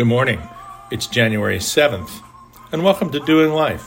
[0.00, 0.40] Good morning.
[0.90, 2.22] It's January 7th,
[2.72, 3.86] and welcome to Doing Life,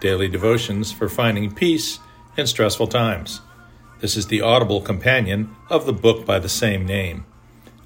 [0.00, 2.00] daily devotions for finding peace
[2.36, 3.40] in stressful times.
[4.00, 7.24] This is the audible companion of the book by the same name.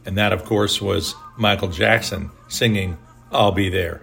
[0.06, 2.96] And that, of course, was Michael Jackson singing,
[3.30, 4.00] I'll Be There.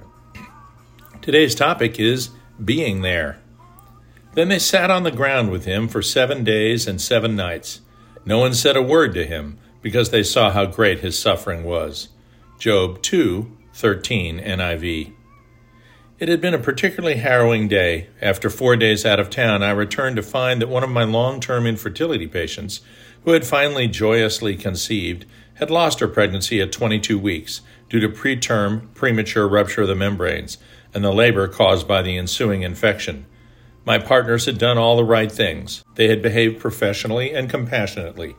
[1.23, 2.29] Today's topic is
[2.63, 3.39] being there.
[4.35, 7.81] Then they sat on the ground with him for seven days and seven nights.
[8.25, 12.09] No one said a word to him because they saw how great his suffering was.
[12.57, 15.13] Job 2 13 NIV.
[16.17, 18.07] It had been a particularly harrowing day.
[18.21, 21.41] After four days out of town, I returned to find that one of my long
[21.41, 22.79] term infertility patients,
[23.25, 25.25] who had finally joyously conceived,
[25.55, 30.57] had lost her pregnancy at 22 weeks due to preterm premature rupture of the membranes
[30.93, 33.25] and the labor caused by the ensuing infection.
[33.83, 35.83] My partners had done all the right things.
[35.95, 38.35] They had behaved professionally and compassionately.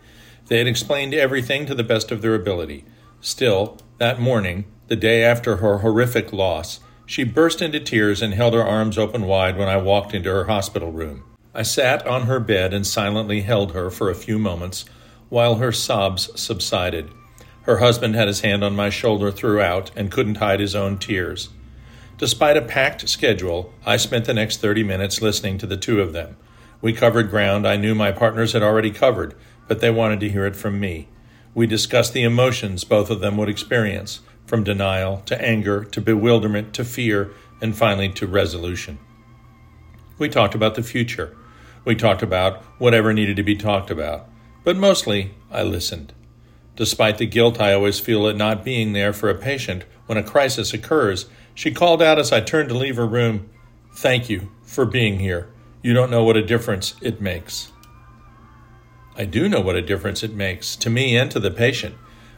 [0.47, 2.87] They had explained everything to the best of their ability.
[3.21, 8.53] Still, that morning, the day after her horrific loss, she burst into tears and held
[8.53, 11.25] her arms open wide when I walked into her hospital room.
[11.55, 14.85] I sat on her bed and silently held her for a few moments
[15.31, 17.11] while her sobs subsided.
[17.63, 21.49] Her husband had his hand on my shoulder throughout and couldn't hide his own tears.
[22.19, 26.13] Despite a packed schedule, I spent the next 30 minutes listening to the two of
[26.13, 26.37] them.
[26.83, 29.35] We covered ground I knew my partners had already covered,
[29.67, 31.09] but they wanted to hear it from me.
[31.57, 36.75] We discussed the emotions both of them would experience, from denial to anger to bewilderment
[36.75, 37.31] to fear,
[37.63, 38.99] and finally to resolution.
[40.19, 41.35] We talked about the future.
[41.87, 44.29] We talked about whatever needed to be talked about.
[44.65, 46.13] But mostly, I listened.
[46.77, 50.23] Despite the guilt I always feel at not being there for a patient when a
[50.23, 51.25] crisis occurs,
[51.55, 53.49] she called out as I turned to leave her room,
[53.95, 55.49] Thank you for being here.
[55.83, 57.73] You don't know what a difference it makes.
[59.19, 61.95] I do know what a difference it makes to me and to the patient.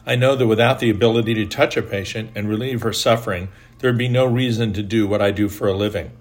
[0.07, 3.99] I know that without the ability to touch a patient and relieve her suffering, there'd
[3.99, 6.13] be no reason to do what I do for a living.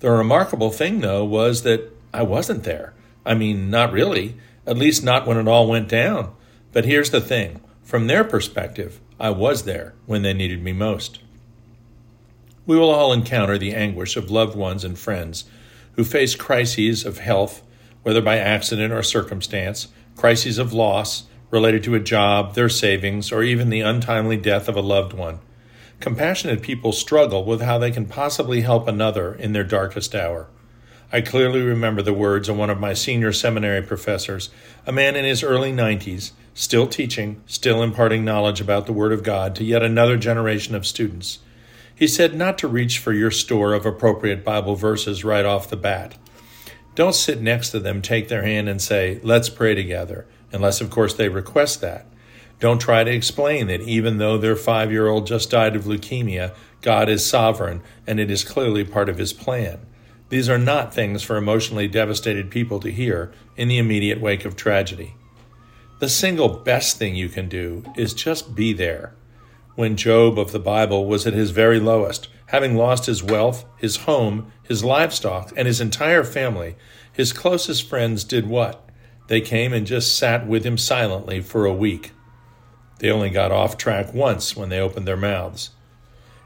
[0.00, 2.92] The remarkable thing, though, was that I wasn't there.
[3.24, 6.34] I mean, not really, at least not when it all went down.
[6.72, 11.20] But here's the thing from their perspective, I was there when they needed me most.
[12.66, 15.44] We will all encounter the anguish of loved ones and friends
[15.96, 17.62] who face crises of health,
[18.02, 19.88] whether by accident or circumstance,
[20.20, 24.76] crises of loss related to a job, their savings, or even the untimely death of
[24.76, 25.38] a loved one.
[25.98, 30.46] Compassionate people struggle with how they can possibly help another in their darkest hour.
[31.10, 34.50] I clearly remember the words of one of my senior seminary professors,
[34.86, 39.22] a man in his early 90s, still teaching, still imparting knowledge about the Word of
[39.22, 41.38] God to yet another generation of students.
[41.94, 45.78] He said not to reach for your store of appropriate Bible verses right off the
[45.78, 46.16] bat.
[47.00, 50.90] Don't sit next to them, take their hand, and say, Let's pray together, unless, of
[50.90, 52.04] course, they request that.
[52.58, 56.54] Don't try to explain that even though their five year old just died of leukemia,
[56.82, 59.80] God is sovereign and it is clearly part of His plan.
[60.28, 64.54] These are not things for emotionally devastated people to hear in the immediate wake of
[64.54, 65.14] tragedy.
[66.00, 69.14] The single best thing you can do is just be there.
[69.74, 73.96] When Job of the Bible was at his very lowest, having lost his wealth, his
[73.96, 76.74] home, his livestock, and his entire family,
[77.12, 78.84] his closest friends did what?
[79.28, 82.10] They came and just sat with him silently for a week.
[82.98, 85.70] They only got off track once when they opened their mouths.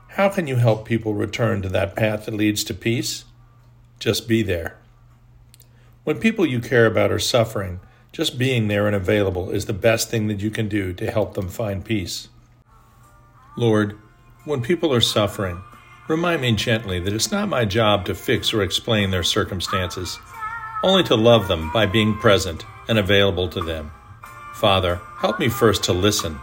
[0.09, 3.25] How can you help people return to that path that leads to peace?
[3.99, 4.77] Just be there.
[6.05, 7.81] When people you care about are suffering,
[8.13, 11.33] just being there and available is the best thing that you can do to help
[11.33, 12.29] them find peace.
[13.57, 13.99] Lord,
[14.45, 15.63] when people are suffering,
[16.09, 20.19] remind me gently that it's not my job to fix or explain their circumstances,
[20.83, 23.91] only to love them by being present and available to them.
[24.55, 26.39] Father, help me first to listen.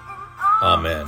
[0.62, 1.08] Amen.